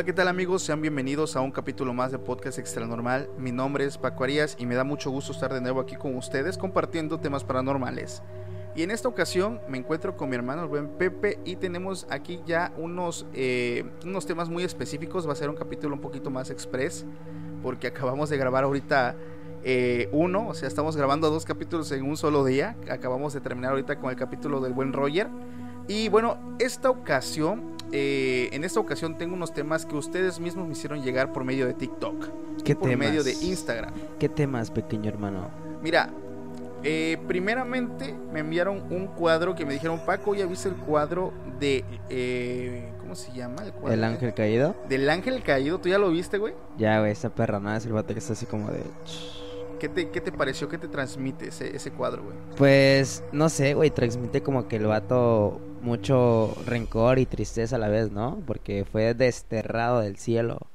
[0.00, 0.62] Hola, ¿qué tal amigos?
[0.62, 3.28] Sean bienvenidos a un capítulo más de Podcast Extra Normal.
[3.36, 6.16] Mi nombre es Paco Arias y me da mucho gusto estar de nuevo aquí con
[6.16, 8.22] ustedes compartiendo temas paranormales.
[8.74, 12.72] Y en esta ocasión me encuentro con mi hermano buen Pepe y tenemos aquí ya
[12.78, 15.28] unos, eh, unos temas muy específicos.
[15.28, 17.04] Va a ser un capítulo un poquito más express
[17.62, 19.16] porque acabamos de grabar ahorita
[19.64, 22.74] eh, uno, o sea, estamos grabando dos capítulos en un solo día.
[22.90, 25.28] Acabamos de terminar ahorita con el capítulo del buen Roger.
[25.88, 30.72] Y bueno, esta ocasión, eh, en esta ocasión tengo unos temas que ustedes mismos me
[30.72, 32.28] hicieron llegar por medio de TikTok.
[32.64, 33.08] ¿Qué por temas?
[33.08, 33.92] medio de Instagram.
[34.18, 35.50] ¿Qué temas, pequeño hermano?
[35.82, 36.10] Mira,
[36.82, 41.84] eh, primeramente me enviaron un cuadro que me dijeron, Paco, ¿ya viste el cuadro de...
[42.08, 43.64] eh, ¿Cómo se llama?
[43.64, 44.76] El, cuadro ¿El ángel caído?
[44.88, 46.54] Del ángel caído, ¿tú ya lo viste, güey?
[46.78, 48.82] Ya, güey, esa perra nada es el vato que está así como de...
[49.80, 50.68] ¿Qué te, qué te pareció?
[50.68, 52.36] ¿Qué te transmite ese, ese cuadro, güey?
[52.56, 57.88] Pues, no sé, güey, transmite como que el vato mucho rencor y tristeza a la
[57.88, 58.42] vez, ¿no?
[58.46, 60.70] Porque fue desterrado del cielo.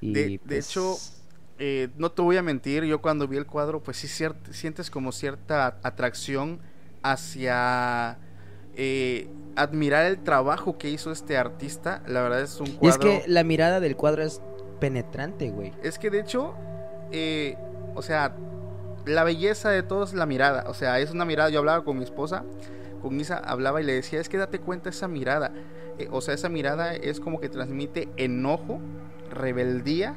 [0.00, 1.04] Y, De, de pues, hecho,
[1.58, 4.08] eh, no te voy a mentir, yo cuando vi el cuadro, pues sí
[4.50, 6.60] sientes como cierta atracción
[7.02, 8.18] hacia
[8.74, 12.02] eh, admirar el trabajo que hizo este artista.
[12.06, 13.00] La verdad es un Y es cuadro...
[13.00, 14.40] que la mirada del cuadro es
[14.80, 15.72] penetrante, güey.
[15.82, 16.54] Es que de hecho,
[17.12, 17.56] eh,
[18.00, 18.34] o sea,
[19.06, 20.64] la belleza de todo es la mirada.
[20.68, 21.50] O sea, es una mirada.
[21.50, 22.44] Yo hablaba con mi esposa,
[23.02, 25.52] con Isa, hablaba y le decía, es que date cuenta esa mirada.
[25.98, 28.80] Eh, o sea, esa mirada es como que transmite enojo,
[29.30, 30.14] rebeldía.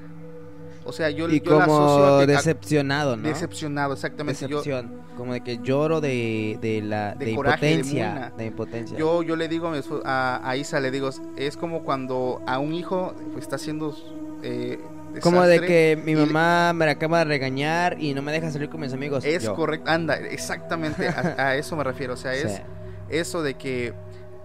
[0.86, 3.28] O sea, yo, Y yo la asocio como a que- a- decepcionado, ¿no?
[3.28, 4.42] decepcionado, exactamente.
[4.48, 5.02] Yo, Decepción.
[5.16, 8.34] Como de que lloro de, de la De de coraje, de impotencia.
[8.38, 8.98] De impotencia.
[8.98, 12.42] yo, yo le digo a, mi esposa- a, a Isa, le digo, es como cuando
[12.48, 13.96] a un hijo pues, está haciendo...
[14.42, 14.80] eh,
[15.22, 18.82] Como de que mi mamá me acaba de regañar y no me deja salir con
[18.82, 19.24] mis amigos.
[19.26, 19.56] Es Yo.
[19.56, 22.14] correcto, anda, exactamente, a, a eso me refiero.
[22.14, 22.62] O sea, es Sí.
[23.10, 23.94] eso de que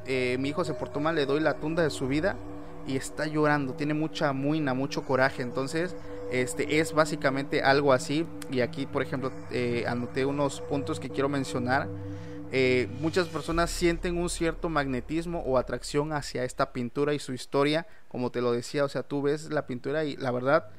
[0.07, 2.37] eh, mi hijo se portó mal, le doy la tunda de su vida
[2.87, 5.43] y está llorando, tiene mucha muina, mucho coraje.
[5.43, 5.95] Entonces,
[6.33, 8.27] este es básicamente algo así.
[8.51, 11.89] Y aquí, por ejemplo, eh, anoté unos puntos que quiero mencionar.
[12.51, 17.87] Eh, muchas personas sienten un cierto magnetismo o atracción hacia esta pintura y su historia,
[18.09, 20.71] como te lo decía, o sea, tú ves la pintura y la verdad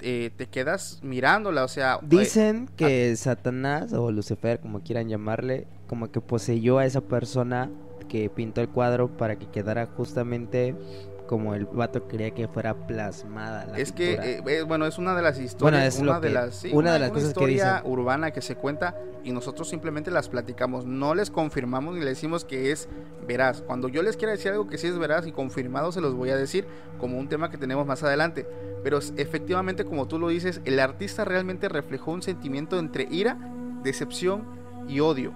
[0.00, 5.66] eh, te quedas mirándola, o sea, eh, Dicen que Satanás o Lucifer, como quieran llamarle,
[5.86, 7.70] como que poseyó a esa persona
[8.10, 10.74] que pintó el cuadro para que quedara justamente
[11.26, 14.26] como el vato quería que fuera plasmada la es que, pintura.
[14.54, 16.92] eh, eh, bueno, es una de las historias, Bueno, una de que- las, sí, una
[16.92, 17.90] de las cosas que historia dicen.
[17.92, 22.44] urbana que se cuenta y nosotros simplemente las platicamos, no les confirmamos ni le decimos
[22.44, 22.88] que es
[23.26, 23.62] veraz.
[23.62, 26.30] Cuando yo les quiera decir algo que sí es veraz y confirmado, se los voy
[26.30, 26.66] a decir
[26.98, 28.46] como un tema que tenemos más adelante.
[28.84, 33.36] Pero efectivamente, como tú lo dices, el artista realmente reflejó un sentimiento entre ira,
[33.82, 34.44] decepción
[34.88, 35.32] y odio.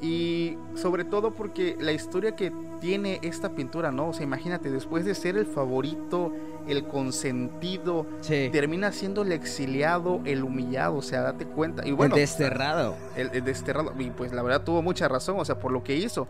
[0.00, 4.10] Y sobre todo porque la historia que tiene esta pintura, ¿no?
[4.10, 6.32] O sea, imagínate, después de ser el favorito,
[6.68, 11.86] el consentido, Sí, termina siendo el exiliado, el humillado, o sea, date cuenta.
[11.86, 12.96] Y bueno, el desterrado.
[13.16, 15.96] el, el desterrado, y pues la verdad tuvo mucha razón, o sea, por lo que
[15.96, 16.28] hizo.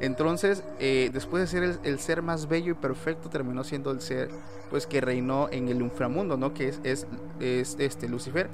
[0.00, 4.00] Entonces, eh, después de ser el, el ser más bello y perfecto, terminó siendo el
[4.00, 4.30] ser,
[4.70, 6.54] pues, que reinó en el inframundo, ¿no?
[6.54, 7.06] Que es, es,
[7.38, 8.48] es, este Lucifer.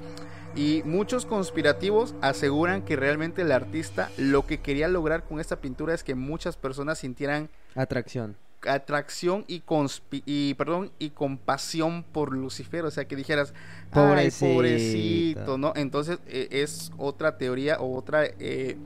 [0.57, 5.93] Y muchos conspirativos aseguran que realmente el artista lo que quería lograr con esta pintura
[5.93, 8.35] es que muchas personas sintieran Atracción.
[8.65, 13.53] atracción y, conspi- y perdón y compasión por Lucifer, o sea que dijeras,
[13.91, 14.53] ay, Pobrecito.
[14.55, 15.73] pobrecito, ¿no?
[15.75, 18.77] Entonces eh, es otra teoría o otra eh,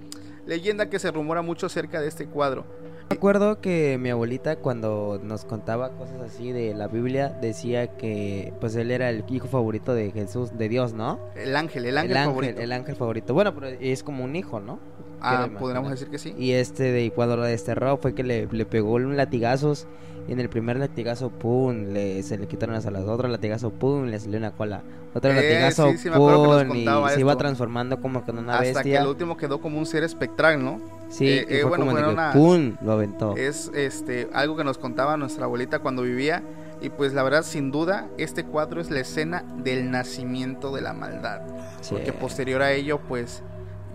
[0.46, 2.66] leyenda que se rumora mucho acerca de este cuadro.
[3.12, 8.54] Me acuerdo que mi abuelita cuando nos contaba cosas así de la Biblia decía que
[8.60, 11.20] pues él era el hijo favorito de Jesús, de Dios, ¿no?
[11.36, 12.62] El ángel, el ángel, favorito.
[12.62, 13.34] el ángel favorito.
[13.34, 14.80] Bueno, pero es como un hijo, ¿no?
[15.22, 16.34] Ah, podríamos decir que sí.
[16.38, 19.88] Y este de cuando lo desterró fue que le, le pegó un latigazos.
[20.28, 23.06] Y en el primer latigazo, pum, le, se le quitaron las alas.
[23.06, 24.84] Otro latigazo, pum, le salió una cola.
[25.16, 28.64] Otro Eh, latigazo, sí, sí, que pum, y se iba transformando como con una Hasta
[28.64, 29.02] que bestia.
[29.02, 30.80] el último quedó como un ser espectral, ¿no?
[31.12, 33.36] Sí, eh, eh, fue bueno, como unas- pum, lo aventó.
[33.36, 36.42] Es este algo que nos contaba nuestra abuelita cuando vivía.
[36.82, 40.94] Y pues la verdad, sin duda, este cuadro es la escena del nacimiento de la
[40.94, 41.42] maldad.
[41.82, 41.94] Sí.
[41.96, 43.44] Porque posterior a ello, pues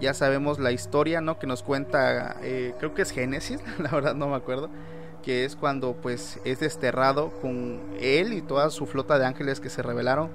[0.01, 1.39] ya sabemos la historia, ¿no?
[1.39, 4.69] Que nos cuenta, eh, creo que es Génesis, la verdad no me acuerdo.
[5.25, 9.71] Que es cuando pues es desterrado con él y toda su flota de ángeles que
[9.71, 10.29] se rebelaron.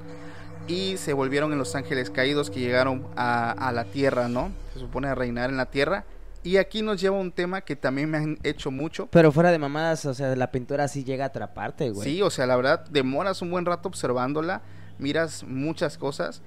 [0.67, 4.51] Y se volvieron en los ángeles caídos que llegaron a, a la tierra, ¿no?
[4.73, 6.03] Se supone a reinar en la tierra.
[6.43, 9.07] Y aquí nos lleva un tema que también me han hecho mucho.
[9.11, 12.09] Pero fuera de mamadas, o sea, la pintura sí llega a atraparte, güey.
[12.09, 14.61] Sí, o sea, la verdad, demoras un buen rato observándola,
[14.97, 16.41] miras muchas cosas.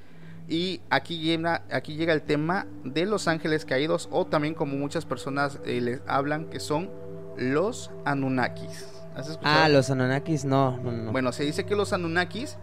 [0.49, 5.05] Y aquí llega, aquí llega el tema de los ángeles caídos, o también como muchas
[5.07, 6.91] personas eh, les hablan, que son
[7.37, 8.89] los Anunnakis.
[9.15, 9.63] ¿Has escuchado?
[9.63, 11.13] Ah, los Anunnakis, no, no, no.
[11.13, 12.59] Bueno, se dice que los Anunnakis,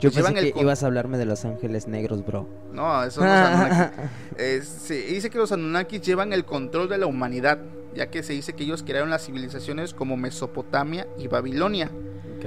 [0.00, 2.46] Yo pues pensé llevan que con- ibas a hablarme de los ángeles negros, bro.
[2.72, 3.98] no, esos no son Anunnakis.
[4.38, 7.58] Eh, se dice que los Anunnakis llevan el control de la humanidad,
[7.94, 11.90] ya que se dice que ellos crearon las civilizaciones como Mesopotamia y Babilonia.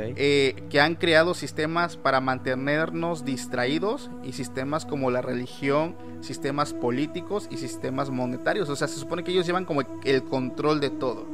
[0.02, 7.50] Eh, que han creado sistemas para mantenernos distraídos y sistemas como la religión, sistemas políticos
[7.52, 8.70] y sistemas monetarios.
[8.70, 11.26] O sea, se supone que ellos llevan como el control de todo,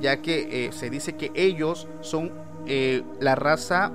[0.00, 2.30] ya que eh, se dice que ellos son
[2.66, 3.90] eh, la raza,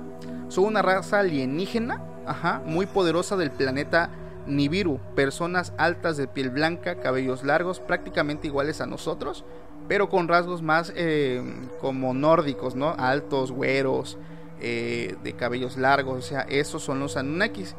[0.50, 4.10] son una raza alienígena, ajá, muy poderosa del planeta
[4.46, 9.44] Nibiru, personas altas de piel blanca, cabellos largos, prácticamente iguales a nosotros,
[9.86, 11.42] pero con rasgos más eh,
[11.80, 12.94] como nórdicos, ¿no?
[12.98, 14.18] Altos, güeros,
[14.60, 17.74] eh, de cabellos largos, o sea, esos son los Anunnakis.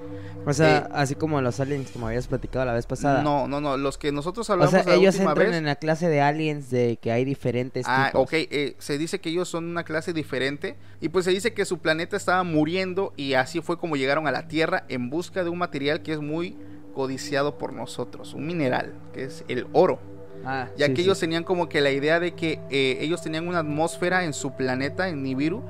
[0.45, 3.21] o sea, eh, así como los aliens, como habías platicado la vez pasada.
[3.21, 5.57] No, no, no, los que nosotros O hablamos sea, la ellos última entran vez.
[5.57, 8.23] en la clase de aliens de que hay diferentes Ah, tipos.
[8.23, 11.65] ok, eh, se dice que ellos son una clase diferente y pues se dice que
[11.65, 15.49] su planeta estaba muriendo y así fue como llegaron a la Tierra en busca de
[15.49, 16.55] un material que es muy
[16.95, 19.99] codiciado por nosotros, un mineral, que es el oro.
[20.43, 21.03] Ah, ya sí, que sí.
[21.03, 24.53] ellos tenían como que la idea de que eh, ellos tenían una atmósfera en su
[24.55, 25.61] planeta, en Nibiru,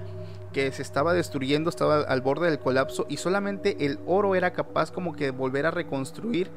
[0.52, 4.92] que se estaba destruyendo, estaba al borde del colapso y solamente el oro era capaz
[4.92, 6.50] como que de volver a reconstruir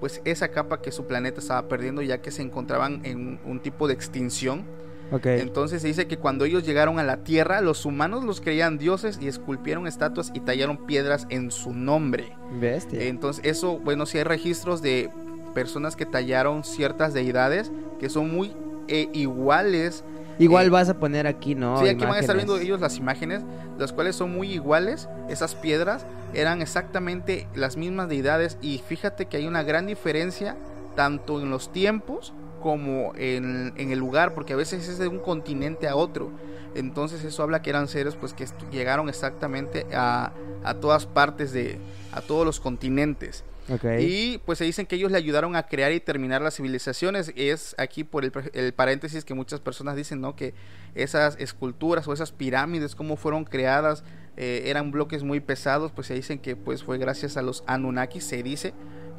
[0.00, 3.88] pues esa capa que su planeta estaba perdiendo ya que se encontraban en un tipo
[3.88, 4.64] de extinción.
[5.10, 5.26] Ok.
[5.26, 9.18] Entonces se dice que cuando ellos llegaron a la Tierra, los humanos los creían dioses
[9.20, 12.36] y esculpieron estatuas y tallaron piedras en su nombre.
[12.60, 13.04] Bestia.
[13.04, 15.10] Entonces, eso, bueno, sí hay registros de
[15.54, 18.54] personas que tallaron ciertas deidades que son muy
[18.86, 20.04] eh, iguales.
[20.38, 21.80] Igual eh, vas a poner aquí, ¿no?
[21.80, 23.42] sí, aquí van a estar viendo ellos las imágenes,
[23.78, 25.08] las cuales son muy iguales.
[25.28, 30.56] Esas piedras eran exactamente las mismas deidades y fíjate que hay una gran diferencia
[30.94, 32.32] tanto en los tiempos
[32.62, 36.30] como en, en el lugar, porque a veces es de un continente a otro.
[36.74, 40.32] Entonces eso habla que eran seres pues que llegaron exactamente a,
[40.64, 41.78] a todas partes de,
[42.12, 43.44] a todos los continentes.
[43.70, 43.84] Ok.
[44.00, 47.32] Y pues se dicen que ellos le ayudaron a crear y terminar las civilizaciones.
[47.36, 50.36] Es aquí por el, el paréntesis que muchas personas dicen, ¿no?
[50.36, 50.54] Que
[50.94, 54.04] esas esculturas o esas pirámides, cómo fueron creadas,
[54.36, 55.92] eh, eran bloques muy pesados.
[55.92, 58.72] Pues se dicen que pues fue gracias a los Anunnakis, se dice.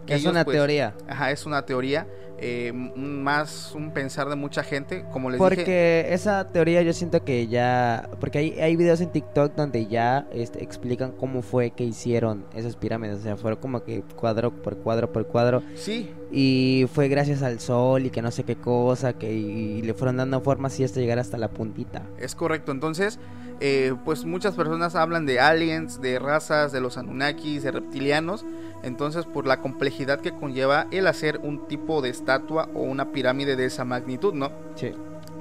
[0.06, 0.96] Que es ellos, una pues, teoría.
[1.08, 2.08] Ajá, es una teoría.
[2.42, 5.06] Eh, más un pensar de mucha gente.
[5.12, 5.56] Como les dije.
[5.56, 8.10] Porque esa teoría yo siento que ya...
[8.20, 12.76] Porque hay, hay videos en TikTok donde ya este, explican cómo fue que hicieron esas
[12.76, 13.20] pirámides.
[13.20, 15.64] O sea, fueron como que cuadro por cuadro por cuadro.
[15.76, 19.14] Sí, Y fue gracias al sol y que no sé qué cosa.
[19.14, 22.04] que Y, le fueron dando forma así hasta llegar hasta la puntita.
[22.18, 23.20] Es correcto, entonces,
[23.60, 28.46] eh, pues muchas personas hablan de aliens, de razas, de los Anunnakis, de reptilianos,
[28.84, 33.56] entonces por la complejidad que conlleva el hacer un tipo de estatua o una pirámide
[33.56, 34.52] de esa magnitud, ¿no?
[34.76, 34.94] Sí.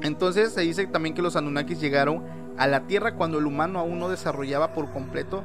[0.03, 2.23] Entonces se dice también que los Anunnakis llegaron
[2.57, 5.45] a la Tierra cuando el humano aún no desarrollaba por completo,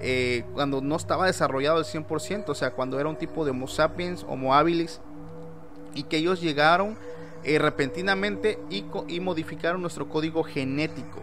[0.00, 3.68] eh, cuando no estaba desarrollado al 100%, o sea, cuando era un tipo de Homo
[3.68, 5.00] sapiens, Homo habilis,
[5.94, 6.96] y que ellos llegaron
[7.44, 11.20] eh, repentinamente y, modificaron nuestro código genético.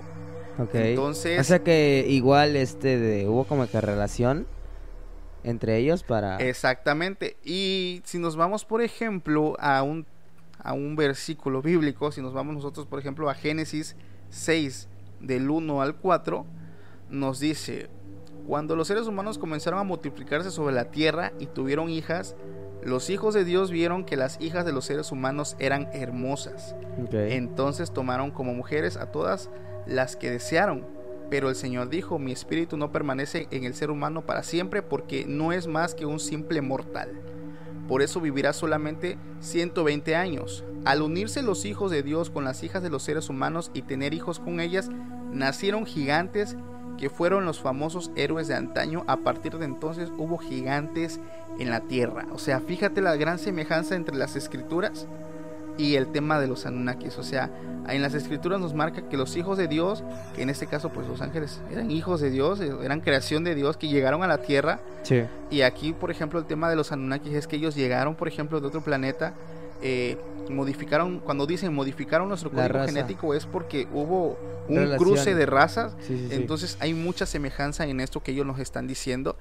[0.59, 0.75] Ok.
[0.75, 4.47] Entonces- O sea que igual este de, hubo como que relación
[5.43, 6.37] entre ellos para...
[6.37, 7.37] Exactamente.
[7.43, 10.05] Y si nos vamos, por ejemplo, a un,
[10.59, 13.95] a un versículo bíblico, si nos vamos nosotros, por ejemplo, a Génesis
[14.29, 14.87] 6,
[15.19, 16.45] del 1 al 4,
[17.09, 17.89] nos dice,
[18.47, 22.35] cuando los seres humanos comenzaron a multiplicarse sobre la tierra y tuvieron hijas,
[22.83, 26.75] los hijos de Dios vieron que las hijas de los seres humanos eran hermosas.
[27.03, 27.13] Ok.
[27.13, 29.49] Entonces tomaron como mujeres a todas
[29.91, 30.85] las que desearon.
[31.29, 35.25] Pero el Señor dijo, mi espíritu no permanece en el ser humano para siempre porque
[35.25, 37.09] no es más que un simple mortal.
[37.87, 40.63] por eso vivirá solamente 120 años.
[40.85, 44.13] Al unirse los hijos de Dios con las hijas de los seres humanos y tener
[44.13, 44.89] hijos con ellas,
[45.31, 46.55] nacieron gigantes
[46.97, 49.03] que fueron los famosos héroes de antaño.
[49.07, 51.19] A partir de entonces hubo gigantes
[51.59, 52.27] en la tierra.
[52.31, 55.07] O sea, fíjate la gran semejanza entre las escrituras
[55.77, 57.17] y el tema de los Anunnakis.
[57.17, 57.49] O sea,
[57.87, 60.03] en las escrituras nos marca que los hijos de Dios,
[60.35, 63.55] que en este caso pues los ángeles eran hijos de Dios, eh, eran creación de
[63.55, 64.79] Dios, que llegaron a la tierra.
[65.03, 65.23] Sí.
[65.49, 68.59] Y aquí, por ejemplo, el tema de los Anunnakis es que ellos llegaron, por ejemplo,
[68.61, 69.33] de otro planeta.
[69.83, 70.17] Eh,
[70.49, 74.37] modificaron, cuando dicen modificaron nuestro código genético es porque hubo
[74.67, 74.97] un Relación.
[75.09, 76.35] cruce de razas Sí, sí, sí.
[76.35, 79.37] entonces hay mucha semejanza en esto que ellos nos están diciendo.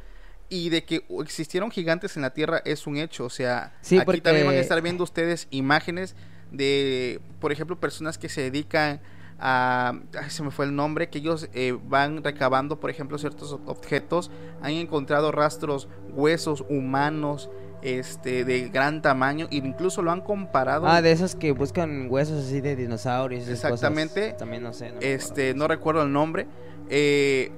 [0.50, 3.25] Y de que existieron gigantes en la Tierra es un hecho.
[3.25, 6.14] O sea, Sí, aquí porque- también van a estar viendo ustedes imágenes
[6.50, 9.00] de, por ejemplo, personas que se dedican
[9.38, 9.95] a...
[10.21, 13.61] ay, se me fue el nombre, que ellos eh, van recabando, por ejemplo, ciertos ob-
[13.66, 14.30] objetos.
[14.61, 17.49] Han encontrado rastros, huesos humanos,
[17.83, 19.47] este, de gran tamaño.
[19.52, 20.87] E incluso lo han comparado.
[20.88, 23.49] Ah, de esos que buscan huesos así de dinosaurios.
[23.49, 24.21] Exactamente.
[24.23, 24.37] cosas.
[24.38, 24.90] También no sé.
[24.90, 26.47] no este, no recuerdo el nombre.
[26.90, 27.52] eh,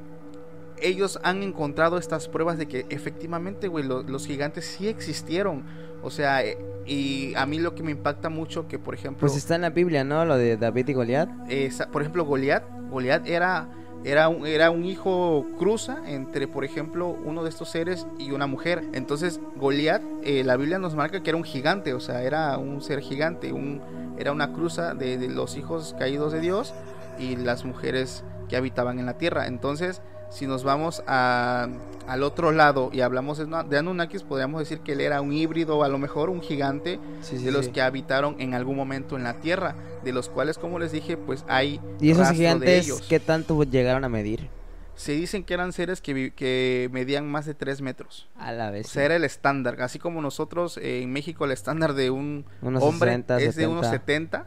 [0.83, 5.65] ellos han encontrado estas pruebas de que efectivamente, güey, lo- los gigantes sí existieron.
[6.03, 9.37] O sea, eh, y a mí lo que me impacta mucho que, por ejemplo, Pues
[9.37, 10.25] está en la Biblia, ¿no?
[10.25, 11.29] Lo de David y Goliat.
[11.49, 13.69] esa- por ejemplo, Goliat, Goliat era
[14.05, 18.49] era un, era un hijo cruza entre, por ejemplo, uno de estos seres y una
[18.49, 18.83] mujer.
[18.95, 22.83] Entonces, Goliat, eh, la Biblia nos marca que era un gigante, o sea, era un
[22.83, 23.81] ser gigante, un,
[24.19, 26.75] era una cruza de, de los hijos caídos de Dios
[27.21, 29.47] y las mujeres que habitaban en la tierra.
[29.47, 31.69] Entonces, si nos vamos a,
[32.09, 35.89] al otro lado y hablamos de, Anunnakis, podríamos decir que él era un híbrido, a
[35.89, 37.73] lo mejor un gigante Sí, sí, de los sí.
[37.73, 41.45] que habitaron en algún momento en la tierra, de los cuales, como les dije, pues
[41.49, 43.03] hay ¿Y esos gigantes ellos.
[43.09, 44.49] qué tanto llegaron a medir?
[44.95, 48.29] Se dicen que eran seres que, que medían más de 3 metros.
[48.39, 48.87] A la vez.
[48.87, 49.81] O sea, era el estándar.
[49.81, 53.67] Así como nosotros eh, en México el estándar de un Unos hombre 60, es de
[53.67, 54.47] unos 70.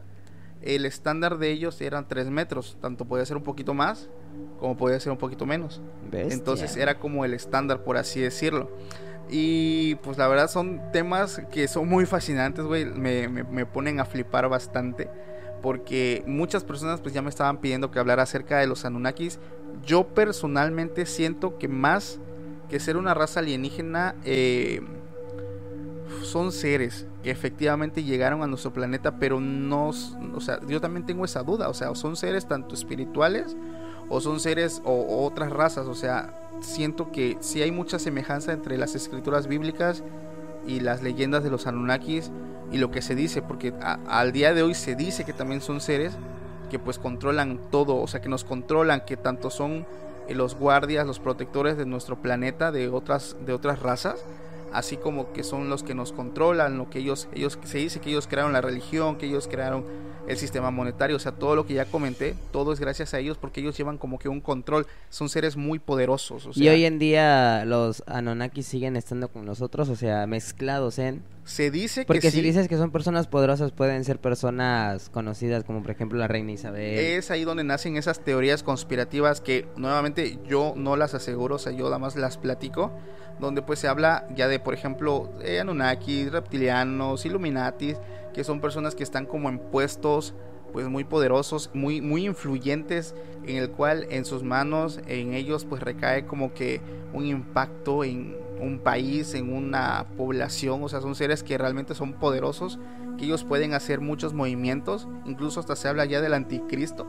[0.60, 0.70] 70.
[0.76, 2.76] El estándar de ellos eran 3 metros.
[2.80, 4.08] Tanto podía ser un poquito más
[4.60, 5.80] como podía ser un poquito menos.
[6.10, 6.34] Bestia.
[6.34, 8.70] Entonces era como el estándar, por así decirlo.
[9.30, 12.84] Y pues la verdad son temas que son muy fascinantes, güey.
[12.84, 15.08] Me, me- me ponen a flipar bastante.
[15.62, 19.38] Porque muchas personas pues ya me estaban pidiendo que hablara acerca de los Anunnakis.
[19.84, 22.18] Yo personalmente siento que más
[22.68, 24.80] que ser una raza alienígena, eh,
[26.22, 31.42] son seres efectivamente llegaron a nuestro planeta, pero no, o sea, yo también tengo esa
[31.42, 33.56] duda, o sea, son seres tanto espirituales
[34.08, 38.52] o son seres o, o otras razas, o sea, siento que sí hay mucha semejanza
[38.52, 40.02] entre las escrituras bíblicas
[40.66, 42.30] y las leyendas de los Anunnakis
[42.72, 45.60] y lo que se dice, porque a- al día de hoy se dice que también
[45.60, 46.16] son seres
[46.70, 49.86] que pues controlan todo, o sea, que nos controlan, que tanto son
[50.28, 54.24] eh, los guardias, los protectores de nuestro planeta, de otras, de otras razas,
[54.76, 58.10] así como que son los que nos controlan, lo que ellos, ellos se dice que
[58.10, 59.84] ellos crearon la religión, que ellos crearon
[60.28, 63.38] el sistema monetario, o sea, todo lo que ya comenté, todo es gracias a ellos
[63.38, 66.46] porque ellos llevan como que un control, son seres muy poderosos.
[66.46, 70.98] O sea, y hoy en día los Anunnaki siguen estando con nosotros, o sea, mezclados
[70.98, 71.22] en...
[71.46, 75.62] se dice que Porque sí, si dices que son personas poderosas, pueden ser personas conocidas,
[75.62, 76.98] como por ejemplo la reina Isabel.
[76.98, 81.70] es ahí donde nacen esas teorías conspirativas que nuevamente yo no las aseguro, o sea,
[81.70, 82.90] yo nada más las platico,
[83.38, 87.96] donde pues se habla ya de, por ejemplo, eh, Anunnaki, reptilianos, Illuminatis,
[88.34, 90.34] que son personas que están como en puestos
[90.72, 93.14] pues muy poderosos, muy muy influyentes
[93.46, 96.80] en el cual en sus manos en ellos pues recae como que
[97.12, 102.14] un impacto en un país, en una población, o sea, son seres que realmente son
[102.14, 102.78] poderosos,
[103.18, 107.06] que ellos pueden hacer muchos movimientos, incluso hasta se habla ya del anticristo.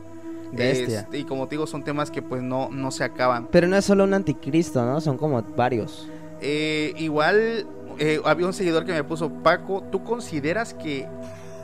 [0.52, 1.00] Bestia.
[1.00, 3.48] Este, y como te digo, son temas que pues no, no se acaban.
[3.50, 5.00] Pero no es solo un anticristo, ¿no?
[5.00, 6.08] Son como varios.
[6.40, 7.66] Eh, igual
[7.98, 11.06] eh, había un seguidor que me puso, Paco, ¿tú consideras que...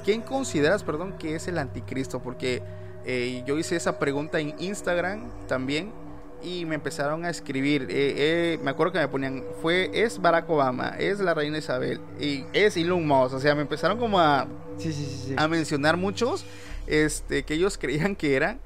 [0.04, 2.20] ¿Quién consideras, perdón, que es el anticristo?
[2.20, 2.62] Porque
[3.06, 5.92] eh, yo hice esa pregunta en Instagram también
[6.44, 7.82] y me empezaron a escribir.
[7.90, 12.00] eh, eh, me acuerdo que me ponían, fue, es Barack Obama, es la reina Isabel
[12.20, 13.34] y es Elon Musk.
[13.34, 14.46] O sea, me empezaron como a,
[14.78, 15.24] Sí, sí, sí.
[15.28, 15.34] sí.
[15.36, 16.44] a mencionar muchos
[16.86, 18.60] este, que ellos creían que eran.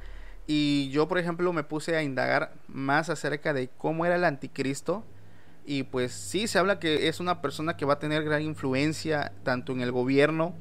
[0.47, 5.04] Y yo, por ejemplo, me puse a indagar más acerca de cómo era el anticristo.
[5.66, 9.32] Y pues sí, se habla que es una persona que va a tener gran influencia
[9.42, 10.54] tanto en el gobierno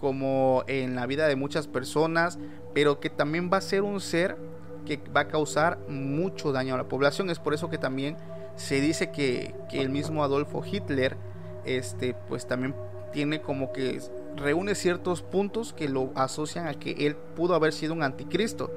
[0.00, 2.38] como en la vida de muchas personas,
[2.72, 4.38] pero que también va a ser un ser
[4.86, 7.28] que va a causar mucho daño a la población.
[7.28, 8.16] Es por eso que también
[8.56, 11.18] se dice que, que el mismo Adolfo Hitler,
[11.66, 12.74] este, pues también
[13.12, 14.00] tiene como que
[14.36, 18.70] reúne ciertos puntos que lo asocian a que él pudo haber sido un anticristo.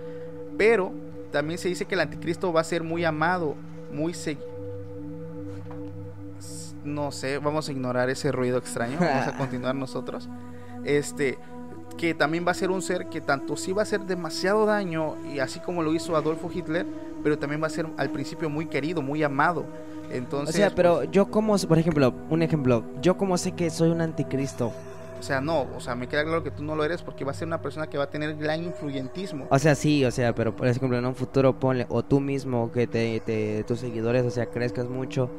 [0.57, 0.91] Pero
[1.31, 3.55] también se dice que el anticristo va a ser muy amado,
[3.91, 4.47] muy seguido.
[6.83, 10.27] no sé, vamos a ignorar ese ruido extraño, vamos a continuar nosotros.
[10.83, 11.37] Este,
[11.99, 15.17] que también va a ser un ser que tanto sí va a hacer demasiado daño,
[15.33, 16.85] y así como lo hizo Adolfo Hitler,
[17.21, 19.65] pero también va a ser al principio muy querido, muy amado.
[20.09, 23.69] Entonces, o sea, pero pues, yo como, por ejemplo, un ejemplo, yo como sé que
[23.69, 24.71] soy un anticristo.
[25.19, 27.31] o sea, no, o sea, me queda claro que tú no lo eres porque va
[27.31, 29.47] a ser una persona que va a tener gran influyentismo.
[29.49, 32.71] O sea, sí, o sea, pero por ejemplo, en un futuro ponle, o tú mismo,
[32.71, 35.29] que te, te- tus seguidores, o sea, crezcas mucho,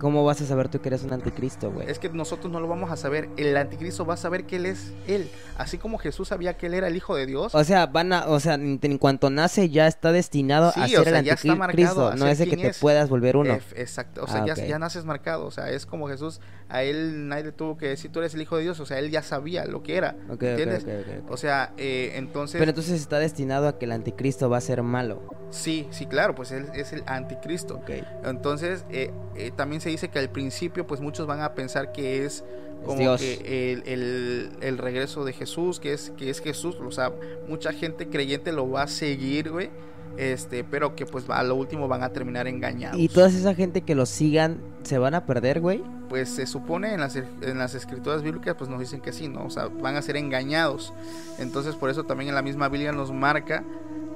[0.00, 1.88] ¿cómo vas a saber tú que eres un anticristo, güey?
[1.88, 3.28] Es que nosotros no lo vamos a saber.
[3.36, 5.30] El anticristo va a saber que él es él.
[5.56, 7.54] Así como Jesús sabía que él era el hijo de Dios.
[7.54, 10.88] O sea, van a, o sea, en, cuanto nace ya está destinado Sí, a o
[10.88, 12.78] ser sea, el ya está marcado anticristo, no es de que te es.
[12.78, 13.58] puedas volver uno.
[13.76, 14.24] Exacto.
[14.24, 15.44] O sea, Ah, ya, naces marcado.
[15.46, 16.40] O sea, es como Jesús.
[16.68, 18.80] A él nadie le tuvo que decir tú eres el hijo de Dios.
[18.80, 20.16] O sea, él ya sabía lo que era.
[20.30, 20.86] ¿Entiendes?
[21.28, 22.58] O sea, eh, entonces.
[22.58, 25.22] Pero entonces está destinado a que el anticristo va a ser malo.
[25.50, 27.80] Sí, sí, claro, pues él es el anticristo.
[28.24, 32.24] Entonces, eh, eh, también se dice que al principio, pues muchos van a pensar que
[32.24, 32.44] es
[32.84, 33.20] como Dios.
[33.20, 36.76] que el, el- el regreso de Jesús, que es, que es Jesús.
[36.80, 37.12] O sea,
[37.48, 39.70] mucha gente creyente lo va a seguir, güey.
[40.16, 42.98] Este, pero que pues a lo último van a terminar engañados.
[42.98, 45.82] Y toda esa gente que lo sigan, ¿se van a perder, güey?
[46.08, 49.44] Pues se supone en las, en las escrituras bíblicas, pues nos dicen que sí, ¿no?
[49.44, 50.92] O sea, van a ser engañados.
[51.38, 53.62] Entonces, por eso también en la misma Biblia nos marca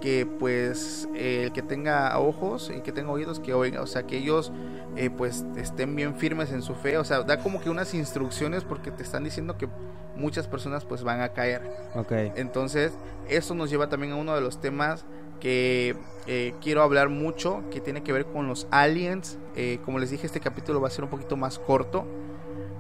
[0.05, 4.03] que pues eh, el que tenga ojos y que tenga oídos que oiga, o sea
[4.03, 4.53] que ellos
[4.97, 8.65] eh, pues estén bien firmes en su fe, o sea da como que unas instrucciones
[8.65, 9.67] porque te están diciendo que
[10.15, 11.63] muchas personas pues van a caer.
[11.95, 12.13] Ok.
[12.37, 12.93] Entonces
[13.31, 15.07] eso nos lleva también a uno de los temas
[15.41, 15.97] que
[16.27, 19.39] eh, quiero hablar mucho, que tiene que ver con los aliens.
[19.87, 22.05] Como les dije este capítulo va a ser un poquito más corto.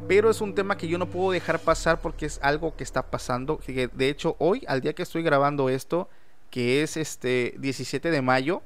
[0.06, 3.10] Pero es un tema que yo no puedo dejar pasar porque es algo que está
[3.10, 3.56] pasando.
[3.56, 6.10] Que de hecho hoy, al día que estoy grabando esto,
[6.54, 8.62] que es este 17 de mayo,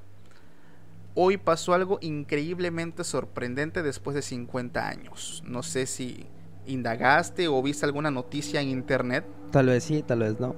[1.14, 5.42] hoy pasó algo increíblemente sorprendente después de 50 años.
[5.46, 6.26] No sé si
[6.66, 9.24] indagaste o viste alguna noticia en internet.
[9.52, 10.54] Tal vez sí, tal vez no.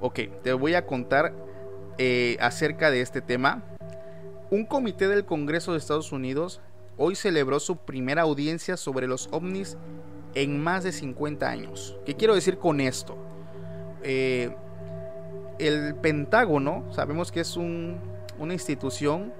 [0.00, 1.34] Ok, te voy a contar
[1.98, 3.62] eh, acerca de este tema.
[4.50, 6.62] Un comité del Congreso de Estados Unidos
[6.96, 9.76] hoy celebró su primera audiencia sobre los ovnis
[10.34, 11.98] en más de 50 años.
[12.06, 13.18] ¿Qué quiero decir con esto?
[14.02, 14.56] Eh,
[15.66, 17.98] el Pentágono, sabemos que es un-
[18.38, 19.32] una institución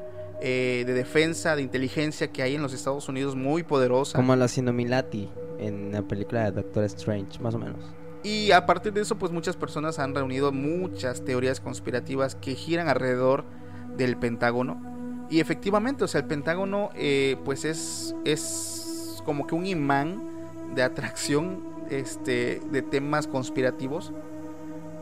[0.43, 4.17] eh, de defensa, de inteligencia que hay en los Estados Unidos muy poderosa.
[4.17, 5.29] Como los Illuminati
[5.59, 7.79] en la película de Doctor Strange, más o menos.
[8.23, 12.89] Y a partir de eso, pues muchas personas han reunido muchas teorías conspirativas que giran
[12.89, 13.45] alrededor
[13.99, 15.27] del Pentágono.
[15.29, 20.23] Y efectivamente, o sea, el Pentágono eh, pues es, es como que un imán
[20.75, 24.13] de atracción este, de temas conspirativos.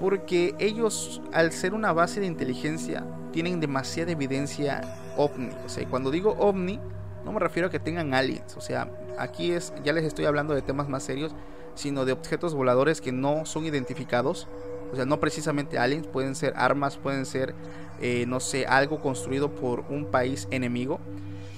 [0.00, 4.80] Porque ellos, al ser una base de inteligencia, tienen demasiada evidencia
[5.16, 5.50] ovni.
[5.64, 6.78] O sea, cuando digo ovni,
[7.24, 8.56] no me refiero a que tengan aliens.
[8.56, 11.34] O sea, aquí es, ya les estoy hablando de temas más serios
[11.78, 14.48] sino de objetos voladores que no son identificados.
[14.92, 17.54] O sea, no precisamente aliens, pueden ser armas, pueden ser,
[18.00, 20.98] eh, no sé, algo construido por un país enemigo.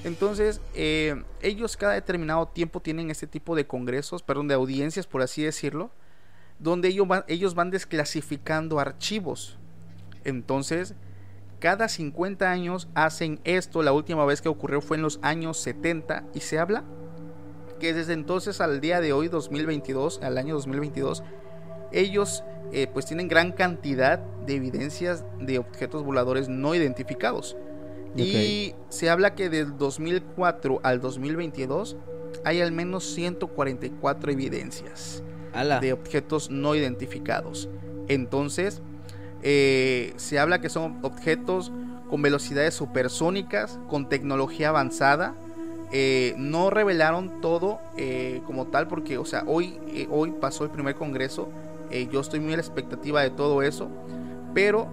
[0.05, 5.23] Entonces, eh, ellos cada determinado tiempo tienen este tipo de congresos, perdón, de audiencias, por
[5.23, 5.91] así decirlo,
[6.61, 9.59] donde ellos van, ellos van desclasificando archivos.
[10.25, 10.95] Entonces,
[11.59, 13.83] cada 50 años hacen esto.
[13.83, 16.85] La última vez que ocurrió fue en los años 70 y se habla
[17.81, 21.23] que desde entonces al día de hoy, 2022, al año 2022,
[21.93, 27.57] ellos eh, pues tienen gran cantidad de evidencias de objetos voladores no identificados.
[28.17, 31.97] Y se habla que del 2004 al 2022
[32.45, 35.23] hay al menos 144 evidencias
[35.81, 37.69] De objetos no identificados.
[38.09, 38.83] Entonces,
[39.43, 41.73] eh, se habla que son objetos
[42.11, 45.35] con velocidades supersónicas, con tecnología avanzada.
[45.93, 50.71] Eh, no revelaron todo eh, como tal porque, o sea, hoy, eh, hoy pasó el
[50.71, 51.49] primer congreso.
[52.13, 53.89] Yo estoy muy a la expectativa de todo eso.
[54.55, 54.89] Pero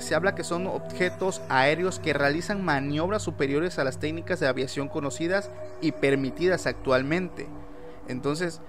[0.00, 4.88] se habla que son objetos aéreos que realizan maniobras superiores a las técnicas de aviación
[4.88, 7.48] conocidas y permitidas actualmente.
[8.06, 8.60] Entonces,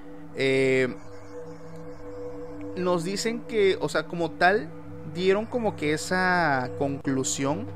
[2.76, 4.70] nos dicen que, o sea, como tal,
[5.14, 7.68] dieron como que esa conclusión,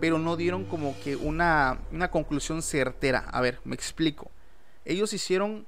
[0.00, 3.18] pero no dieron como que una, una conclusión certera.
[3.30, 4.30] A ver, me explico.
[4.84, 5.66] Ellos hicieron,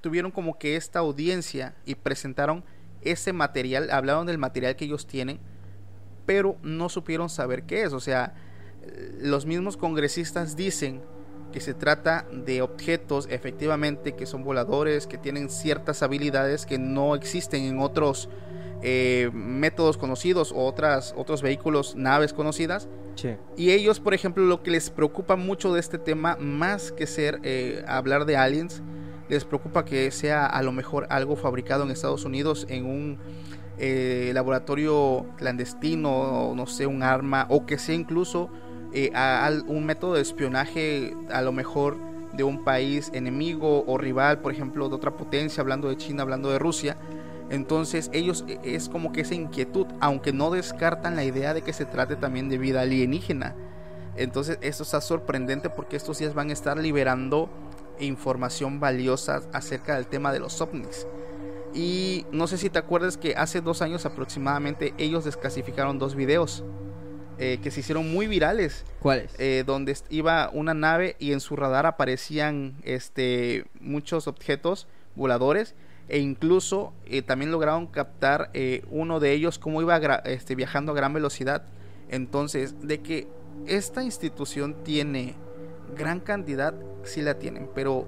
[0.00, 2.64] tuvieron como que esta audiencia y presentaron
[3.02, 5.38] ese material, hablaron del material que ellos tienen,
[6.26, 7.92] pero no supieron saber qué es.
[7.92, 8.34] O sea,
[9.20, 11.02] los mismos congresistas dicen
[11.54, 17.14] que se trata de objetos efectivamente que son voladores, que tienen ciertas habilidades que no
[17.14, 18.28] existen en otros
[18.82, 22.88] eh, métodos conocidos o otras, otros vehículos, naves conocidas.
[23.14, 23.36] Sí.
[23.56, 27.38] Y ellos, por ejemplo, lo que les preocupa mucho de este tema, más que ser
[27.44, 28.82] eh, hablar de aliens,
[29.28, 33.18] les preocupa que sea a lo mejor algo fabricado en Estados Unidos en un
[33.78, 38.50] eh, laboratorio clandestino, no sé, un arma, o que sea incluso
[38.94, 39.10] eh,
[39.66, 41.96] un método de espionaje a lo mejor
[42.32, 46.50] de un país enemigo o rival, por ejemplo, de otra potencia, hablando de China, hablando
[46.50, 46.96] de Rusia.
[47.50, 51.72] Entonces ellos e, es como que esa inquietud, aunque no descartan la idea de que
[51.72, 53.54] se trate también de vida alienígena.
[54.16, 57.48] Entonces esto está sorprendente porque estos días van a estar liberando
[57.98, 61.06] información valiosa acerca del tema de los ovnis.
[61.74, 66.62] Y no sé si te acuerdas que hace dos años aproximadamente ellos desclasificaron dos videos
[67.38, 68.84] eh, que se hicieron muy virales.
[69.00, 69.34] ¿Cuáles?
[69.38, 75.74] Eh, donde iba una nave y en su radar aparecían este, muchos objetos voladores
[76.08, 78.50] e incluso eh, también lograron captar
[78.90, 81.64] uno de ellos cómo iba este, viajando a gran velocidad.
[82.08, 83.26] Entonces, de que
[83.66, 85.34] esta institución tiene
[85.96, 88.06] gran cantidad, sí la tienen, pero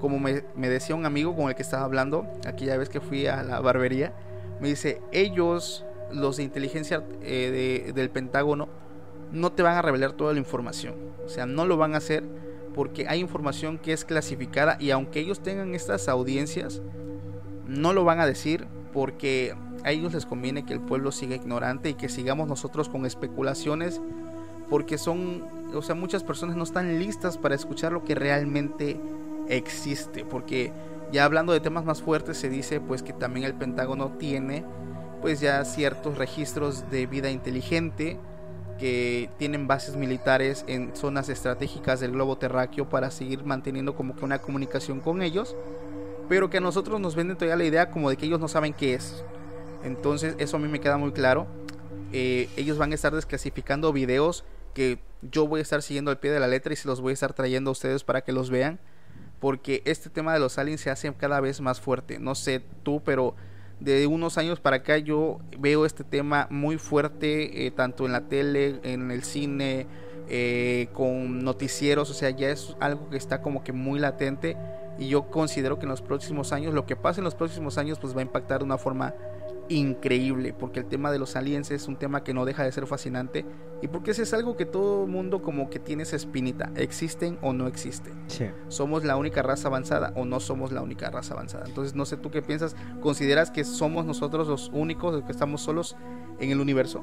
[0.00, 3.42] como me, decía un amigo con el que estaba hablando, aquella vez que fui a
[3.42, 4.12] la barbería,
[4.60, 8.68] me dice, ellos, los de inteligencia eh, del Pentágono,
[9.32, 10.94] no te van a revelar toda la información.
[11.24, 12.24] O sea, no lo van a hacer
[12.74, 16.82] porque hay información que es clasificada y aunque ellos tengan estas audiencias,
[17.66, 21.88] no lo van a decir porque a ellos les conviene que el pueblo siga ignorante
[21.88, 24.00] y que sigamos nosotros con especulaciones
[24.68, 29.00] porque son, o sea, muchas personas no están listas para escuchar lo que realmente
[29.48, 30.72] existe, porque
[31.12, 34.64] ya hablando de temas más fuertes se dice pues que también el Pentágono tiene
[35.20, 38.18] pues ya ciertos registros de vida inteligente
[38.78, 44.24] que tienen bases militares en zonas estratégicas del globo terráqueo para seguir manteniendo como que
[44.24, 45.56] una comunicación con ellos,
[46.28, 48.74] pero que a nosotros nos venden todavía la idea como de que ellos no saben
[48.74, 49.24] qué es.
[49.82, 51.46] Entonces eso a mí me queda muy claro.
[52.12, 56.30] Eh, ellos van a estar desclasificando videos que yo voy a estar siguiendo al pie
[56.30, 58.50] de la letra y se los voy a estar trayendo a ustedes para que los
[58.50, 58.78] vean
[59.40, 62.18] porque este tema de los aliens se hace cada vez más fuerte.
[62.18, 63.34] No sé tú, pero
[63.80, 68.22] de unos años para acá yo veo este tema muy fuerte, eh, tanto en la
[68.22, 69.86] tele, en el cine,
[70.28, 74.56] eh, con noticieros, o sea, ya es algo que está como que muy latente
[74.98, 77.98] y yo considero que en los próximos años, lo que pase en los próximos años,
[77.98, 79.14] pues va a impactar de una forma
[79.68, 82.86] increíble, porque el tema de los aliens es un tema que no deja de ser
[82.86, 83.44] fascinante
[83.82, 87.52] y porque ese es algo que todo mundo como que tiene esa espinita, existen o
[87.52, 88.14] no existen.
[88.68, 91.64] Somos la única raza avanzada o no somos la única raza avanzada.
[91.66, 95.60] Entonces no sé tú qué piensas, ¿consideras que somos nosotros los únicos, los que estamos
[95.60, 95.96] solos
[96.38, 97.02] en el universo?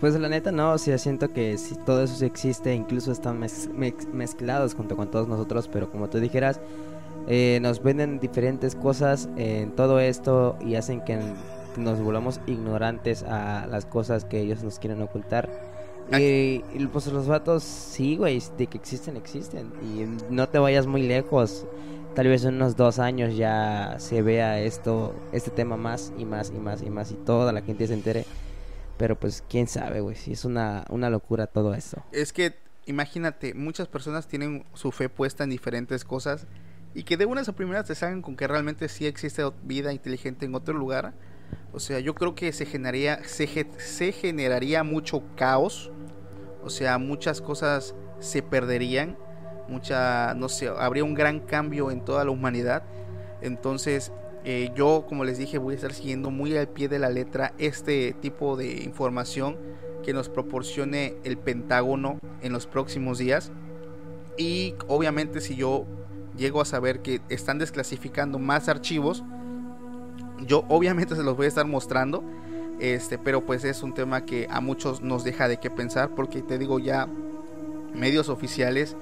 [0.00, 3.40] Pues la neta no, o sea, siento que si todo eso sí existe, incluso están
[3.40, 6.60] mezclados junto con todos nosotros, pero como tú dijeras,
[7.28, 11.18] eh, nos venden diferentes cosas en todo esto y hacen que
[11.76, 15.48] nos volvamos ignorantes a las cosas que ellos nos quieren ocultar.
[16.12, 16.60] Y,
[16.92, 19.72] pues los vatos, sí, güey, de que existen, existen.
[19.82, 21.66] Y no te vayas muy lejos.
[22.14, 26.50] Tal vez en unos dos años ya se vea esto, este tema más y más
[26.54, 28.24] y más y más y toda la gente se entere.
[28.96, 32.02] Pero pues quién sabe, güey, si es una, una locura todo eso.
[32.12, 32.54] Es que,
[32.86, 36.46] imagínate, muchas personas tienen su fe puesta en diferentes cosas
[36.94, 40.46] y que de unas a primeras te salgan con que realmente sí existe vida inteligente
[40.46, 41.12] en otro lugar
[41.72, 45.92] o sea, yo creo que se generaría, se, se generaría mucho caos.
[46.64, 49.18] O sea, muchas cosas se perderían.
[49.68, 52.84] Mucha, no sé, habría un gran cambio en toda la humanidad.
[53.42, 54.10] Entonces,
[54.44, 57.52] eh, yo, como les dije, voy a estar siguiendo muy al pie de la letra
[57.58, 59.58] este tipo de información
[60.02, 63.52] que nos proporcione el Pentágono en los próximos días.
[64.38, 65.84] Y obviamente si yo
[66.36, 69.24] llego a saber que están desclasificando más archivos,
[70.44, 72.22] yo obviamente se los voy a estar mostrando,
[72.78, 76.42] este, pero pues es un tema que a muchos nos deja de qué pensar porque
[76.42, 77.08] te digo ya
[77.94, 78.96] medios oficiales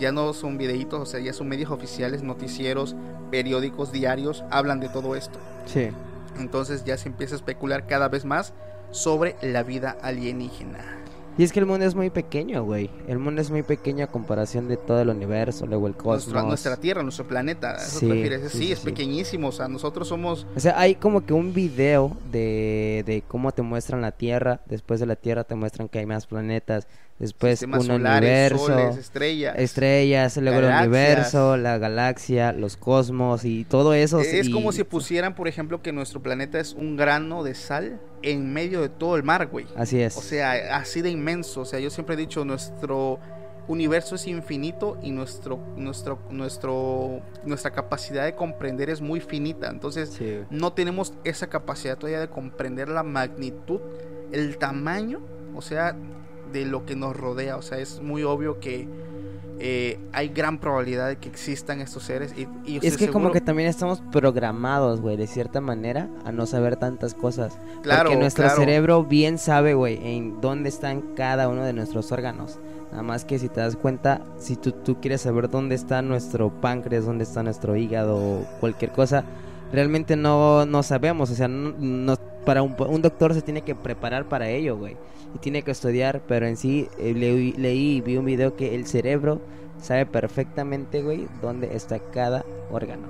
[0.00, 2.96] ya no son videitos, o sea, ya son medios oficiales, noticieros,
[3.30, 5.38] periódicos, diarios, hablan de todo esto.
[5.66, 5.90] Sí.
[6.38, 8.54] Entonces ya se empieza a especular cada vez más
[8.90, 10.98] sobre la vida alienígena.
[11.40, 12.90] Y es que el mundo es muy pequeño, güey.
[13.08, 16.44] El mundo es muy pequeño a comparación de todo el universo, luego el cosmos.
[16.44, 17.76] Nuestra, Tierra, nuestro planeta.
[17.76, 19.48] ¿Eso sí, Sí, es pequeñísimo.
[19.48, 20.46] O sea, nosotros somos.
[20.54, 24.60] O sea, hay como que un video de, de cómo te muestran la Tierra.
[24.66, 26.86] Después de la Tierra te muestran que hay más planetas.
[27.20, 34.20] Después un universo, estrellas, estrellas, luego el universo, la galaxia, los cosmos y todo eso.
[34.20, 38.50] Es como si pusieran, por ejemplo, que nuestro planeta es un grano de sal en
[38.50, 39.66] medio de todo el mar, güey.
[39.76, 40.16] Así es.
[40.16, 41.60] O sea, así de inmenso.
[41.60, 43.18] O sea, yo siempre he dicho, nuestro
[43.68, 49.68] universo es infinito y nuestro, nuestro, nuestro, nuestra capacidad de comprender es muy finita.
[49.68, 53.80] Entonces, no tenemos esa capacidad todavía de comprender la magnitud,
[54.32, 55.20] el tamaño,
[55.54, 55.96] o sea,
[56.52, 57.56] de lo que nos rodea.
[57.56, 58.88] O sea, es muy obvio que
[59.62, 62.34] eh, hay gran probabilidad de que existan estos seres.
[62.36, 66.46] Y, y Es que como que también estamos programados, güey, de cierta manera, a no
[66.46, 67.58] saber tantas cosas.
[67.82, 68.58] Claro, Porque nuestro claro.
[68.60, 72.58] cerebro bien sabe, güey, en dónde están cada uno de nuestros órganos.
[72.90, 76.50] Nada más que si te das cuenta, si tú, tú quieres saber dónde está nuestro
[76.50, 79.24] páncreas, dónde está nuestro hígado o cualquier cosa,
[79.72, 81.30] realmente no, no sabemos.
[81.30, 84.96] O sea, no, no- para un, doctor se tiene que preparar para ello, güey.
[85.34, 88.74] Y tiene que estudiar, pero en sí eh, leí, leí y vi un video que
[88.74, 89.40] el cerebro
[89.80, 93.08] sabe perfectamente, güey, dónde está cada órgano.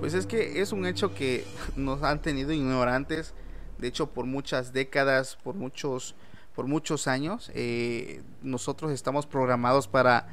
[0.00, 1.44] Pues es que es un hecho que
[1.76, 3.34] nos han tenido ignorantes,
[3.78, 6.14] de hecho por muchas décadas, por muchos,
[6.54, 10.28] por muchos años, eh, nosotros estamos programados para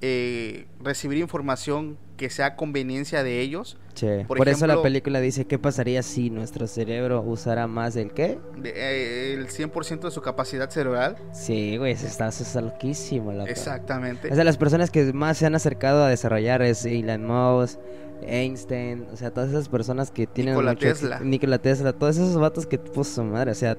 [0.00, 3.76] eh, recibir información que sea conveniencia de ellos.
[3.94, 8.12] Che, Por por, eso la película dice, ¿qué pasaría si nuestro cerebro usara más el
[8.12, 8.38] qué?
[8.58, 11.16] de- eh, el 100% de su capacidad cerebral.
[11.32, 13.48] Sí, güey, eso está, eso está loquísimo, loco.
[13.48, 14.30] Exactamente.
[14.30, 17.78] O sea, las personas que más se han acercado a desarrollar es Elon Musk,
[18.26, 21.20] Einstein, o sea, todas esas personas que tienen Nikola mucho Tesla.
[21.20, 23.76] Nikola Tesla, todos esos vatos que puso su madre, o sea,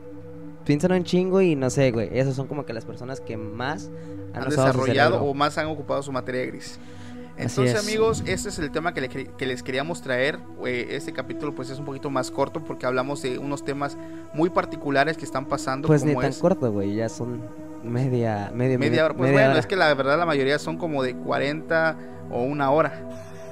[0.66, 3.90] piensan un chingo y no sé, güey, esos son como que las personas que más
[4.34, 6.80] han, han desarrollado o más han ocupado su materia gris.
[7.38, 7.88] Entonces es.
[7.88, 10.40] amigos, este es el tema que, le que les queríamos traer.
[10.66, 13.98] Eh, Este capítulo pues es un poquito más corto porque hablamos de unos temas
[14.34, 15.88] muy particulares que están pasando.
[15.88, 17.42] Pues ni tan es corto, güey, ya son
[17.84, 19.14] media, media, media hora.
[19.14, 19.60] Pues media bueno, hora.
[19.60, 21.98] es que la verdad la mayoría son como de 40
[22.32, 23.08] o una hora.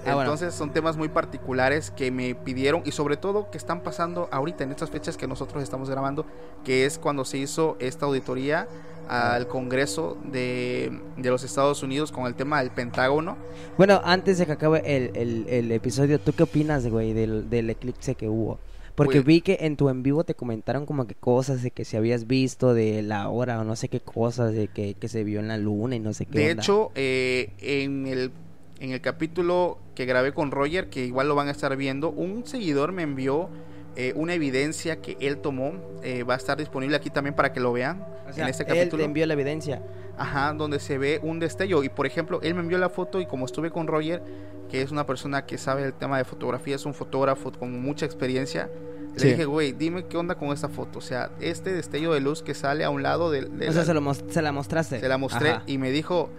[0.08, 0.22] Ah, bueno.
[0.22, 4.64] Entonces son temas muy particulares que me pidieron y sobre todo que están pasando ahorita
[4.64, 6.26] en estas fechas que nosotros estamos grabando,
[6.64, 8.68] que es cuando se hizo esta auditoría
[9.08, 13.38] al Congreso de, de los Estados Unidos con el tema del Pentágono.
[13.78, 17.70] Bueno, antes de que acabe el, el, el episodio, ¿tú qué opinas, güey, del, del
[17.70, 18.60] eclipse que hubo?
[18.96, 21.84] Porque Pues- vi que en tu en vivo te comentaron como que cosas de que
[21.84, 25.24] si habías visto de la hora o no sé qué cosas, de que, que se
[25.26, 26.40] vio en la luna y no sé qué.
[26.40, 26.64] De onda.
[26.64, 28.32] hecho, eh, en, el,
[28.80, 32.46] en el capítulo que grabé con Roger, que igual lo van a estar viendo, un
[32.48, 33.50] seguidor me envió
[33.96, 35.74] eh, una evidencia que él tomó.
[36.04, 38.64] eh, va a estar disponible aquí también para que lo vean O sea, en este
[38.64, 39.02] él capítulo.
[39.02, 39.82] te envió la evidencia.
[40.18, 41.84] Ajá, donde se ve un destello.
[41.84, 44.22] Y por ejemplo, él me envió la foto y como estuve con Roger,
[44.70, 48.06] que es una persona que sabe el tema de fotografía, es un fotógrafo con mucha
[48.06, 48.70] experiencia.
[49.14, 49.28] Le Sí.
[49.30, 51.00] dije, güey, dime qué onda con esta foto.
[51.00, 53.84] O sea, este destello de luz que sale a un lado de, de o sea,
[53.86, 55.00] se, lo se la mostraste.
[55.00, 55.64] se la mostré Ajá.
[55.68, 56.30] y me dijo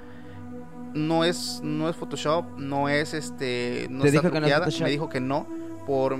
[0.94, 4.52] no es no es Photoshop, no es este no ¿Te está dijo que no es
[4.54, 4.84] truqueada".
[4.84, 5.46] Me dijo que no
[5.86, 6.16] por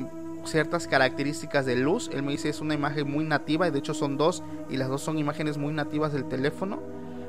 [0.46, 2.10] ciertas características de luz.
[2.12, 4.88] Él me dice es una imagen muy nativa y de hecho son dos y las
[4.88, 6.80] dos son imágenes muy nativas del teléfono.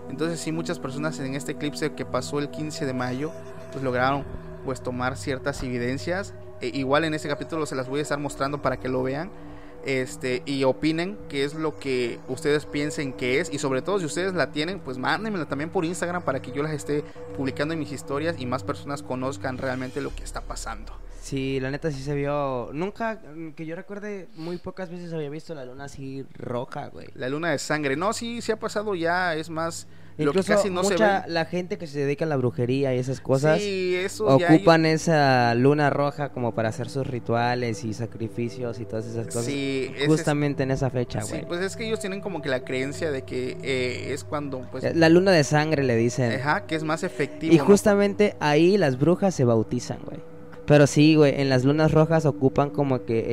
[0.09, 3.31] Entonces sí muchas personas en este eclipse que pasó el 15 de mayo
[3.71, 4.23] pues lograron
[4.65, 6.33] pues tomar ciertas evidencias.
[6.61, 9.29] E igual en este capítulo se las voy a estar mostrando para que lo vean
[9.85, 14.05] este y opinen qué es lo que ustedes piensen que es y sobre todo si
[14.05, 17.03] ustedes la tienen pues mándenmela también por Instagram para que yo las esté
[17.37, 21.06] publicando en mis historias y más personas conozcan realmente lo que está pasando.
[21.21, 22.69] Sí, la neta sí se vio.
[22.73, 27.07] Nunca, mm, que yo recuerde, muy pocas veces había visto la luna así roja, güey.
[27.15, 30.53] La luna de sangre, no, sí, sí ha pasado ya, es más lo que Incluso
[30.55, 31.21] casi no se ve.
[31.27, 34.87] la gente que se dedica a la brujería y esas cosas Sí, eso ya ocupan
[34.87, 39.45] esa luna roja como para hacer sus rituales y sacrificios y todas esas cosas.
[39.45, 41.45] Sí, ese es- Justamente en esa fecha, Sí, güey.
[41.45, 44.83] pues es que ellos tienen como que la creencia de que eh, es cuando pues
[44.85, 46.31] Eh, La luna de sangre le dicen.
[46.39, 47.53] ajá, que es más efectivo.
[47.53, 47.65] y ¿no?
[47.65, 50.19] justamente ahí las brujas se bautizan, güey.
[50.67, 53.23] Pero sí, güey, en las lunas rojas ocupan como que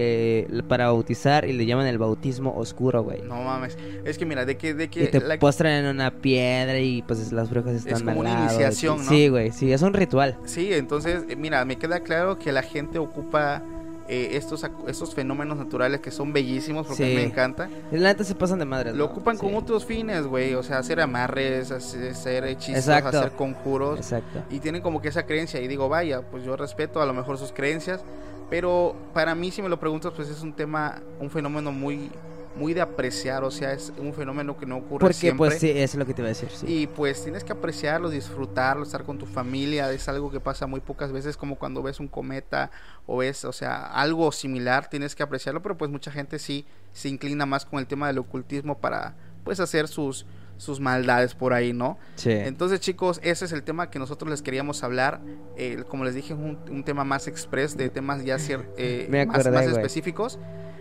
[0.49, 3.23] eh, para bautizar y le llaman el bautismo oscuro, güey.
[3.23, 6.13] No mames, es que mira, de que de Y que te la- postran en una
[6.13, 8.55] piedra y pues las brujas están como al una lado ti.
[8.55, 9.11] iniciación, ¿no?
[9.11, 10.39] Sí, güey, sí, es un ritual.
[10.45, 13.63] Sí, entonces, eh, mira, me queda claro que la gente ocupa
[14.09, 17.17] eh, estos, estos fenómenos naturales que son bellísimos porque a mí Sí.
[17.19, 17.69] me encanta.
[17.91, 18.93] La neta se pasan de madre.
[18.93, 20.55] Lo ocupan con otros fines, güey.
[20.55, 23.19] O sea, hacer amarres, hacer, hacer hechizos, Exacto.
[23.19, 23.99] hacer conjuros.
[23.99, 24.43] Exacto.
[24.51, 25.61] Y tienen como que esa creencia.
[25.61, 28.05] Y digo, vaya, pues yo respeto a lo mejor sus creencias.
[28.51, 32.11] Pero para mí, si me lo preguntas, pues es un tema, un fenómeno muy,
[32.57, 33.45] muy de apreciar.
[33.45, 35.49] O sea, es un fenómeno que no ocurre Porque siempre.
[35.49, 36.67] pues sí, eso es lo que te iba a decir, sí.
[36.67, 39.91] Y pues tienes que apreciarlo, disfrutarlo, estar con tu familia.
[39.93, 42.71] Es algo que pasa muy pocas veces, como cuando ves un cometa
[43.07, 45.63] o ves, o sea, algo similar, tienes que apreciarlo.
[45.63, 49.15] Pero pues mucha gente sí se inclina más con el tema del ocultismo para
[49.45, 50.25] pues hacer sus,
[50.57, 51.99] sus maldades por ahí, ¿no?
[52.17, 52.31] Sí.
[52.31, 55.21] Entonces chicos, ese es el tema que nosotros les queríamos hablar.
[55.57, 58.37] Eh, como les dije, es un, un tema más express, de temas ya
[58.79, 60.39] eh, Me más, acordé, más específicos.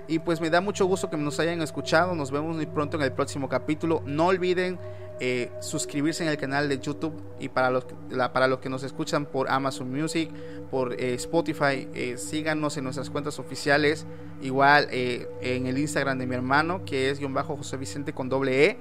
[0.08, 2.16] Y pues me da mucho gusto que nos hayan escuchado.
[2.16, 4.04] Nos vemos muy pronto en el próximo capítulo.
[4.06, 4.80] No olviden
[5.20, 7.86] eh, suscribirse en el canal de YouTube y para los,
[8.34, 10.30] para los que nos escuchan por Amazon Music,
[10.72, 14.06] por eh, Spotify, eh, síganos en nuestras cuentas oficiales,
[14.42, 18.66] igual en el Instagram de mi hermano que es guion bajo José Vicente con doble
[18.66, 18.78] E.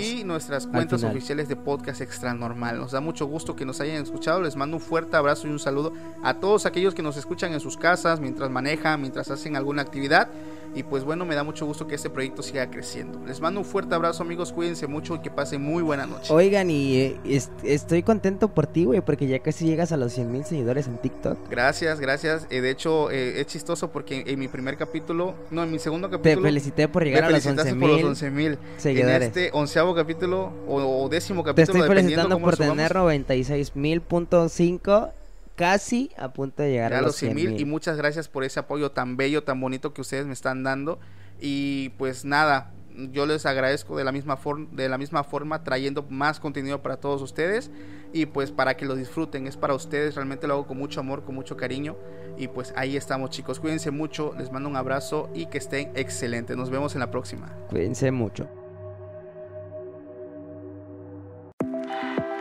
[0.00, 2.78] y nuestras cuentas oficiales de podcast extra normal.
[2.78, 4.40] Nos da mucho gusto que nos hayan escuchado.
[4.42, 7.60] Les mando un fuerte abrazo y un saludo a todos aquellos que nos escuchan en
[7.60, 10.28] sus casas, mientras manejan, mientras hacen alguna actividad.
[10.74, 13.20] Y pues bueno, me da mucho gusto que este proyecto siga creciendo.
[13.26, 16.32] Les mando un fuerte abrazo amigos, cuídense mucho y que pasen muy buena noche.
[16.32, 20.32] Oigan, y eh, estoy contento por ti, güey, porque ya casi llegas a los 100
[20.32, 21.38] mil seguidores en TikTok.
[21.50, 22.46] Gracias, gracias.
[22.50, 26.10] Eh, de hecho, eh, es chistoso porque en mi primer capítulo, no, en mi segundo
[26.10, 26.42] capítulo...
[26.42, 29.16] Te felicité por llegar a los 11 mil seguidores.
[29.16, 31.72] En este onceavo capítulo o, décimo capítulo...
[31.72, 34.48] Te estoy felicitando por tener 96 mil punto
[35.58, 37.60] casi a punto de llegar a, los 100 mil.
[37.60, 41.00] Y muchas gracias por ese apoyo tan bello, tan bonito que ustedes me están dando.
[41.40, 42.72] Y pues nada,
[43.12, 46.98] yo les agradezco de la misma forma de la misma forma trayendo más contenido para
[46.98, 47.72] todos ustedes.
[48.12, 49.48] Y pues para que lo disfruten.
[49.48, 51.96] Es para ustedes realmente lo hago con mucho amor con mucho cariño.
[52.38, 53.58] Y pues ahí estamos chicos.
[53.58, 56.56] Cuídense mucho les mando un abrazo y que estén excelentes.
[56.56, 57.52] Nos vemos en la próxima.
[57.68, 58.48] Cuídense mucho